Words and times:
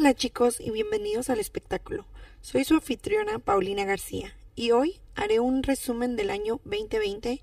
Hola 0.00 0.14
chicos 0.14 0.60
y 0.60 0.70
bienvenidos 0.70 1.28
al 1.28 1.40
espectáculo. 1.40 2.06
Soy 2.40 2.64
su 2.64 2.72
anfitriona 2.72 3.38
Paulina 3.38 3.84
García 3.84 4.34
y 4.54 4.70
hoy 4.70 4.98
haré 5.14 5.40
un 5.40 5.62
resumen 5.62 6.16
del 6.16 6.30
año 6.30 6.58
2020 6.64 7.42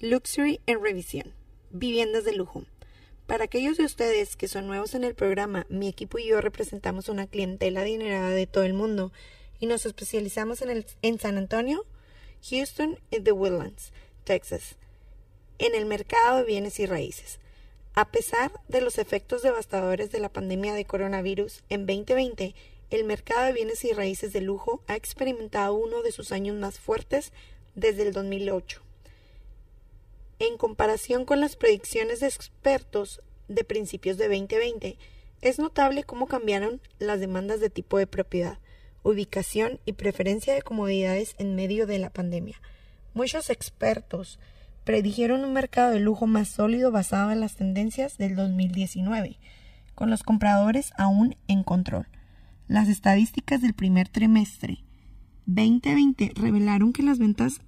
Luxury 0.00 0.60
en 0.66 0.82
revisión. 0.82 1.32
Viviendas 1.70 2.24
de 2.24 2.32
lujo. 2.32 2.64
Para 3.28 3.44
aquellos 3.44 3.76
de 3.76 3.84
ustedes 3.84 4.34
que 4.34 4.48
son 4.48 4.66
nuevos 4.66 4.96
en 4.96 5.04
el 5.04 5.14
programa, 5.14 5.66
mi 5.68 5.86
equipo 5.86 6.18
y 6.18 6.26
yo 6.26 6.40
representamos 6.40 7.08
una 7.08 7.28
clientela 7.28 7.82
adinerada 7.82 8.30
de 8.30 8.48
todo 8.48 8.64
el 8.64 8.74
mundo 8.74 9.12
y 9.60 9.66
nos 9.66 9.86
especializamos 9.86 10.62
en, 10.62 10.70
el, 10.70 10.86
en 11.02 11.20
San 11.20 11.38
Antonio, 11.38 11.86
Houston 12.50 12.98
y 13.12 13.20
The 13.20 13.30
Woodlands, 13.30 13.92
Texas, 14.24 14.78
en 15.58 15.76
el 15.76 15.86
mercado 15.86 16.38
de 16.38 16.44
bienes 16.44 16.80
y 16.80 16.86
raíces. 16.86 17.38
A 17.96 18.10
pesar 18.10 18.50
de 18.66 18.80
los 18.80 18.98
efectos 18.98 19.42
devastadores 19.42 20.10
de 20.10 20.18
la 20.18 20.28
pandemia 20.28 20.74
de 20.74 20.84
coronavirus, 20.84 21.62
en 21.68 21.86
2020 21.86 22.52
el 22.90 23.04
mercado 23.04 23.46
de 23.46 23.52
bienes 23.52 23.84
y 23.84 23.92
raíces 23.92 24.32
de 24.32 24.40
lujo 24.40 24.82
ha 24.88 24.96
experimentado 24.96 25.74
uno 25.74 26.02
de 26.02 26.10
sus 26.10 26.32
años 26.32 26.56
más 26.56 26.80
fuertes 26.80 27.32
desde 27.76 28.02
el 28.02 28.12
2008. 28.12 28.82
En 30.40 30.56
comparación 30.56 31.24
con 31.24 31.40
las 31.40 31.54
predicciones 31.54 32.18
de 32.18 32.26
expertos 32.26 33.22
de 33.46 33.62
principios 33.62 34.16
de 34.16 34.24
2020, 34.24 34.98
es 35.40 35.60
notable 35.60 36.02
cómo 36.02 36.26
cambiaron 36.26 36.80
las 36.98 37.20
demandas 37.20 37.60
de 37.60 37.70
tipo 37.70 37.98
de 37.98 38.08
propiedad, 38.08 38.58
ubicación 39.04 39.78
y 39.84 39.92
preferencia 39.92 40.52
de 40.52 40.62
comodidades 40.62 41.36
en 41.38 41.54
medio 41.54 41.86
de 41.86 42.00
la 42.00 42.10
pandemia. 42.10 42.60
Muchos 43.12 43.50
expertos 43.50 44.40
predijeron 44.84 45.44
un 45.44 45.52
mercado 45.52 45.92
de 45.92 46.00
lujo 46.00 46.26
más 46.26 46.48
sólido 46.48 46.90
basado 46.90 47.32
en 47.32 47.40
las 47.40 47.56
tendencias 47.56 48.18
del 48.18 48.36
2019, 48.36 49.38
con 49.94 50.10
los 50.10 50.22
compradores 50.22 50.92
aún 50.96 51.36
en 51.48 51.62
control. 51.62 52.06
Las 52.68 52.88
estadísticas 52.88 53.60
del 53.62 53.74
primer 53.74 54.08
trimestre 54.08 54.84
2020 55.46 56.32
revelaron 56.34 56.92
que 56.92 57.02
las 57.02 57.18
ventas 57.18 57.60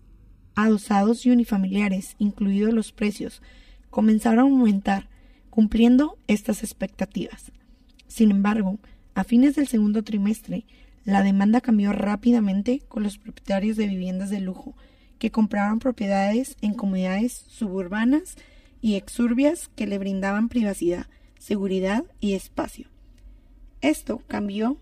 adosados 0.54 1.26
y 1.26 1.30
unifamiliares, 1.30 2.16
incluidos 2.18 2.72
los 2.72 2.92
precios, 2.92 3.42
comenzaron 3.90 4.38
a 4.38 4.42
aumentar, 4.42 5.08
cumpliendo 5.50 6.18
estas 6.26 6.62
expectativas. 6.62 7.52
Sin 8.08 8.30
embargo, 8.30 8.78
a 9.14 9.24
fines 9.24 9.56
del 9.56 9.68
segundo 9.68 10.02
trimestre, 10.02 10.64
la 11.04 11.22
demanda 11.22 11.60
cambió 11.60 11.92
rápidamente 11.92 12.82
con 12.88 13.02
los 13.02 13.18
propietarios 13.18 13.76
de 13.76 13.86
viviendas 13.86 14.30
de 14.30 14.40
lujo, 14.40 14.74
que 15.18 15.30
compraban 15.30 15.78
propiedades 15.78 16.56
en 16.60 16.74
comunidades 16.74 17.44
suburbanas 17.48 18.36
y 18.80 18.96
exurbias 18.96 19.68
que 19.74 19.86
le 19.86 19.98
brindaban 19.98 20.48
privacidad, 20.48 21.06
seguridad 21.38 22.04
y 22.20 22.34
espacio. 22.34 22.88
Esto 23.80 24.22
cambió, 24.26 24.78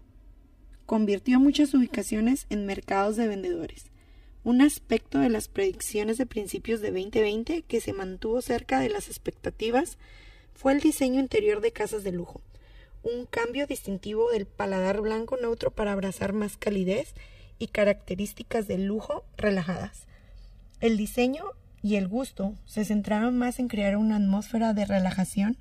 convirtió 0.86 1.40
muchas 1.40 1.74
ubicaciones 1.74 2.46
en 2.50 2.66
mercados 2.66 3.16
de 3.16 3.28
vendedores, 3.28 3.90
un 4.44 4.60
aspecto 4.60 5.18
de 5.18 5.30
las 5.30 5.48
predicciones 5.48 6.18
de 6.18 6.26
principios 6.26 6.82
de 6.82 6.90
2020 6.90 7.62
que 7.62 7.80
se 7.80 7.94
mantuvo 7.94 8.42
cerca 8.42 8.78
de 8.78 8.90
las 8.90 9.08
expectativas 9.08 9.96
fue 10.54 10.72
el 10.72 10.80
diseño 10.80 11.18
interior 11.18 11.62
de 11.62 11.72
casas 11.72 12.04
de 12.04 12.12
lujo, 12.12 12.42
un 13.02 13.24
cambio 13.24 13.66
distintivo 13.66 14.30
del 14.30 14.46
paladar 14.46 15.00
blanco 15.00 15.38
neutro 15.38 15.70
para 15.70 15.92
abrazar 15.92 16.34
más 16.34 16.58
calidez 16.58 17.14
y 17.58 17.68
características 17.68 18.68
de 18.68 18.76
lujo 18.78 19.24
relajadas. 19.38 20.06
El 20.84 20.98
diseño 20.98 21.44
y 21.80 21.94
el 21.94 22.08
gusto 22.08 22.56
se 22.66 22.84
centraron 22.84 23.38
más 23.38 23.58
en 23.58 23.68
crear 23.68 23.96
una 23.96 24.16
atmósfera 24.16 24.74
de 24.74 24.84
relajación 24.84 25.56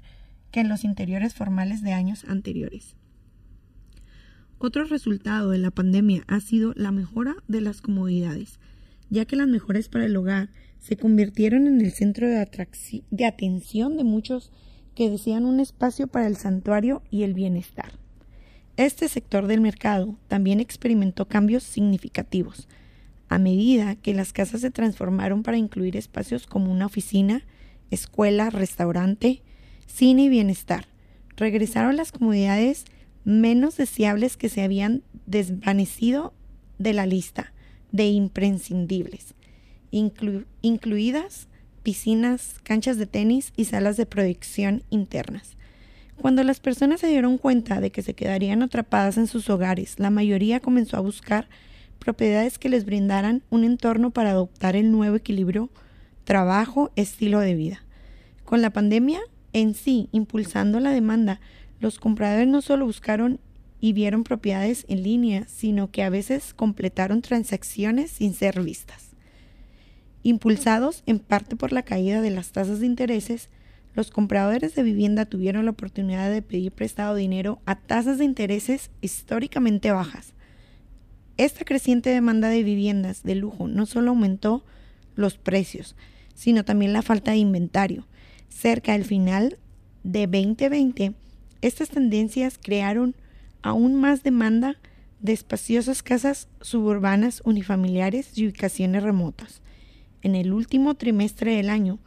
que 0.51 0.59
en 0.59 0.67
los 0.67 0.83
interiores 0.83 1.33
formales 1.33 1.81
de 1.81 1.93
años 1.93 2.25
anteriores. 2.27 2.97
Otro 4.57 4.83
resultado 4.83 5.51
de 5.51 5.59
la 5.59 5.71
pandemia 5.71 6.25
ha 6.27 6.41
sido 6.41 6.73
la 6.75 6.91
mejora 6.91 7.35
de 7.47 7.61
las 7.61 7.79
comodidades, 7.79 8.59
ya 9.09 9.23
que 9.23 9.37
las 9.37 9.47
mejores 9.47 9.87
para 9.87 10.03
el 10.03 10.17
hogar 10.17 10.49
se 10.77 10.97
convirtieron 10.97 11.67
en 11.67 11.79
el 11.79 11.93
centro 11.93 12.27
de, 12.27 12.45
de 13.09 13.25
atención 13.25 13.95
de 13.95 14.03
muchos 14.03 14.51
que 14.93 15.09
desean 15.09 15.45
un 15.45 15.61
espacio 15.61 16.07
para 16.07 16.27
el 16.27 16.35
santuario 16.35 17.01
y 17.09 17.23
el 17.23 17.33
bienestar. 17.33 17.93
Este 18.75 19.07
sector 19.07 19.47
del 19.47 19.61
mercado 19.61 20.17
también 20.27 20.59
experimentó 20.59 21.29
cambios 21.29 21.63
significativos, 21.63 22.67
a 23.33 23.39
medida 23.39 23.95
que 23.95 24.13
las 24.13 24.31
casas 24.31 24.61
se 24.61 24.71
transformaron 24.71 25.43
para 25.43 25.57
incluir 25.57 25.97
espacios 25.97 26.45
como 26.45 26.71
una 26.71 26.85
oficina, 26.85 27.43
escuela, 27.89 28.49
restaurante, 28.49 29.41
cine 29.87 30.23
y 30.23 30.29
bienestar. 30.29 30.87
Regresaron 31.35 31.97
las 31.97 32.11
comodidades 32.11 32.85
menos 33.23 33.77
deseables 33.77 34.37
que 34.37 34.49
se 34.49 34.61
habían 34.61 35.03
desvanecido 35.25 36.33
de 36.77 36.93
la 36.93 37.05
lista 37.05 37.53
de 37.91 38.07
imprescindibles, 38.07 39.33
incluidas 39.91 41.47
piscinas, 41.81 42.59
canchas 42.63 42.97
de 42.97 43.05
tenis 43.05 43.51
y 43.55 43.65
salas 43.65 43.97
de 43.97 44.05
proyección 44.05 44.83
internas. 44.89 45.57
Cuando 46.21 46.43
las 46.43 46.59
personas 46.59 47.01
se 47.01 47.07
dieron 47.07 47.37
cuenta 47.37 47.81
de 47.81 47.91
que 47.91 48.03
se 48.03 48.13
quedarían 48.13 48.61
atrapadas 48.61 49.17
en 49.17 49.27
sus 49.27 49.49
hogares, 49.49 49.99
la 49.99 50.09
mayoría 50.09 50.59
comenzó 50.59 50.97
a 50.97 51.01
buscar 51.01 51.49
propiedades 52.03 52.59
que 52.59 52.69
les 52.69 52.85
brindaran 52.85 53.43
un 53.49 53.63
entorno 53.63 54.11
para 54.11 54.31
adoptar 54.31 54.75
el 54.75 54.91
nuevo 54.91 55.15
equilibrio 55.15 55.69
trabajo-estilo 56.25 57.39
de 57.39 57.55
vida. 57.55 57.83
Con 58.43 58.61
la 58.61 58.71
pandemia 58.71 59.21
en 59.53 59.73
sí 59.73 60.09
impulsando 60.11 60.79
la 60.79 60.91
demanda, 60.91 61.39
los 61.79 61.99
compradores 61.99 62.47
no 62.47 62.61
solo 62.61 62.85
buscaron 62.85 63.39
y 63.79 63.93
vieron 63.93 64.23
propiedades 64.23 64.85
en 64.87 65.03
línea, 65.03 65.45
sino 65.47 65.91
que 65.91 66.03
a 66.03 66.09
veces 66.09 66.53
completaron 66.53 67.21
transacciones 67.21 68.11
sin 68.11 68.33
ser 68.33 68.61
vistas. 68.61 69.11
Impulsados 70.23 71.03
en 71.05 71.19
parte 71.19 71.55
por 71.55 71.71
la 71.71 71.83
caída 71.83 72.21
de 72.21 72.31
las 72.31 72.51
tasas 72.51 72.79
de 72.79 72.85
intereses, 72.85 73.49
los 73.93 74.09
compradores 74.09 74.73
de 74.73 74.83
vivienda 74.83 75.25
tuvieron 75.25 75.65
la 75.65 75.71
oportunidad 75.71 76.31
de 76.31 76.41
pedir 76.41 76.71
prestado 76.71 77.15
dinero 77.15 77.59
a 77.65 77.75
tasas 77.75 78.17
de 78.17 78.25
intereses 78.25 78.89
históricamente 79.01 79.91
bajas, 79.91 80.32
esta 81.37 81.65
creciente 81.65 82.09
demanda 82.11 82.49
de 82.49 82.63
viviendas 82.63 83.23
de 83.23 83.35
lujo 83.35 83.67
no 83.67 83.85
solo 83.85 84.11
aumentó 84.11 84.63
los 85.15 85.37
precios, 85.37 85.95
sino 86.35 86.63
también 86.65 86.93
la 86.93 87.01
falta 87.01 87.31
de 87.31 87.37
inventario. 87.37 88.05
Cerca 88.49 88.93
del 88.93 89.05
final 89.05 89.57
de 90.03 90.27
2020, 90.27 91.13
estas 91.61 91.89
tendencias 91.89 92.59
crearon 92.61 93.15
aún 93.61 93.95
más 93.95 94.21
demanda 94.23 94.77
de 95.21 95.33
espaciosas 95.33 96.03
casas 96.03 96.49
suburbanas 96.61 97.41
unifamiliares 97.45 98.37
y 98.37 98.45
ubicaciones 98.45 99.01
remotas. 99.01 99.61
En 100.21 100.35
el 100.35 100.53
último 100.53 100.95
trimestre 100.95 101.55
del 101.55 101.69
año, 101.69 101.99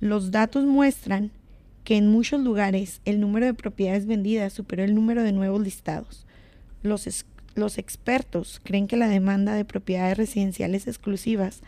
los 0.00 0.30
datos 0.30 0.64
muestran 0.64 1.32
que 1.84 1.96
en 1.96 2.08
muchos 2.08 2.40
lugares 2.40 3.00
el 3.04 3.20
número 3.20 3.46
de 3.46 3.54
propiedades 3.54 4.06
vendidas 4.06 4.52
superó 4.52 4.84
el 4.84 4.94
número 4.94 5.22
de 5.22 5.32
nuevos 5.32 5.60
listados. 5.60 6.26
Los 6.82 7.06
los 7.58 7.78
expertos 7.78 8.60
creen 8.62 8.86
que 8.86 8.96
la 8.96 9.08
demanda 9.08 9.54
de 9.54 9.64
propiedades 9.64 10.16
residenciales 10.16 10.86
exclusivas 10.86 11.62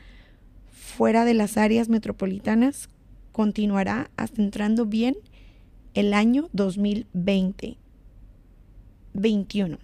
fuera 0.70 1.24
de 1.24 1.34
las 1.34 1.56
áreas 1.56 1.88
metropolitanas 1.88 2.88
continuará 3.32 4.10
hasta 4.16 4.42
entrando 4.42 4.86
bien 4.86 5.16
el 5.94 6.14
año 6.14 6.48
2020. 6.52 7.76
21. 9.12 9.78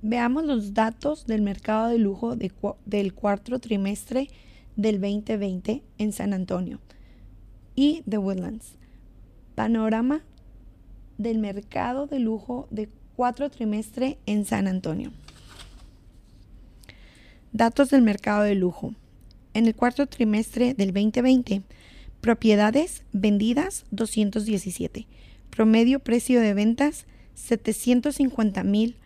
Veamos 0.00 0.44
los 0.44 0.74
datos 0.74 1.26
del 1.26 1.42
mercado 1.42 1.88
de 1.88 1.98
lujo 1.98 2.36
del 2.36 3.14
cuarto 3.14 3.58
trimestre 3.58 4.28
del 4.76 5.00
2020 5.00 5.82
en 5.98 6.12
San 6.12 6.32
Antonio 6.32 6.78
y 7.74 8.02
The 8.08 8.18
Woodlands. 8.18 8.76
Panorama 9.56 10.22
del 11.18 11.38
mercado 11.38 12.06
de 12.06 12.20
lujo 12.20 12.68
de 12.70 12.88
cuatro 13.16 13.50
trimestre 13.50 14.18
en 14.26 14.44
San 14.44 14.66
Antonio. 14.68 15.10
Datos 17.52 17.90
del 17.90 18.02
mercado 18.02 18.42
de 18.44 18.54
lujo. 18.54 18.94
En 19.52 19.66
el 19.66 19.74
cuarto 19.74 20.06
trimestre 20.06 20.74
del 20.74 20.92
2020, 20.92 21.62
propiedades 22.20 23.02
vendidas 23.12 23.84
217. 23.90 25.06
Promedio 25.50 25.98
precio 25.98 26.40
de 26.40 26.54
ventas 26.54 27.06
750 27.34 28.62
mil 28.62 28.96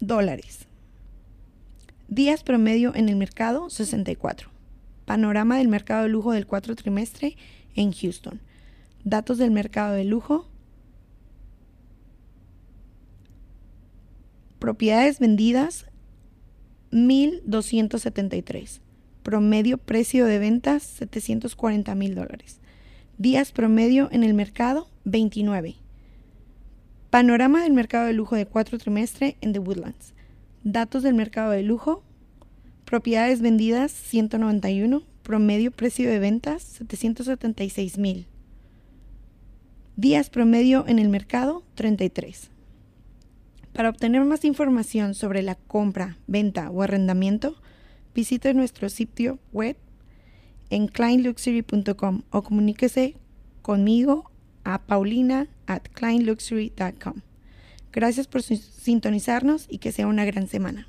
dólares. 0.00 0.66
Días 2.08 2.42
promedio 2.42 2.94
en 2.94 3.08
el 3.08 3.16
mercado 3.16 3.68
64. 3.68 4.50
Panorama 5.04 5.58
del 5.58 5.68
mercado 5.68 6.04
de 6.04 6.08
lujo 6.08 6.32
del 6.32 6.46
cuarto 6.46 6.74
trimestre 6.74 7.36
en 7.74 7.92
Houston. 7.92 8.40
Datos 9.04 9.38
del 9.38 9.50
mercado 9.50 9.94
de 9.94 10.04
lujo. 10.04 10.46
Propiedades 14.58 15.18
vendidas 15.18 15.86
1.273. 16.92 18.80
Promedio 19.22 19.78
precio 19.78 20.26
de 20.26 20.38
ventas 20.38 20.82
740 20.82 21.94
mil 21.94 22.14
dólares. 22.14 22.60
Días 23.16 23.52
promedio 23.52 24.08
en 24.12 24.22
el 24.22 24.34
mercado, 24.34 24.88
29. 25.04 25.76
Panorama 27.10 27.62
del 27.62 27.72
mercado 27.72 28.06
de 28.06 28.12
lujo 28.12 28.36
de 28.36 28.46
cuatro 28.46 28.78
trimestre 28.78 29.36
en 29.40 29.52
The 29.52 29.58
Woodlands. 29.60 30.14
Datos 30.62 31.02
del 31.02 31.14
mercado 31.14 31.52
de 31.52 31.62
lujo. 31.62 32.02
Propiedades 32.84 33.40
vendidas, 33.40 33.92
191. 33.92 35.02
Promedio 35.22 35.70
precio 35.70 36.10
de 36.10 36.18
ventas, 36.18 36.62
776 36.62 37.98
mil. 37.98 38.26
Días 40.00 40.30
promedio 40.30 40.86
en 40.88 40.98
el 40.98 41.10
mercado, 41.10 41.62
33. 41.74 42.48
Para 43.74 43.90
obtener 43.90 44.24
más 44.24 44.46
información 44.46 45.14
sobre 45.14 45.42
la 45.42 45.56
compra, 45.56 46.16
venta 46.26 46.70
o 46.70 46.80
arrendamiento, 46.80 47.60
visite 48.14 48.54
nuestro 48.54 48.88
sitio 48.88 49.38
web 49.52 49.76
en 50.70 50.88
kleinluxury.com 50.88 52.22
o 52.30 52.42
comuníquese 52.42 53.16
conmigo 53.60 54.30
a 54.64 54.80
paulina 54.86 55.48
at 55.66 55.82
kleinluxury.com. 55.92 57.20
Gracias 57.92 58.26
por 58.26 58.42
sintonizarnos 58.42 59.66
y 59.68 59.80
que 59.80 59.92
sea 59.92 60.06
una 60.06 60.24
gran 60.24 60.48
semana. 60.48 60.88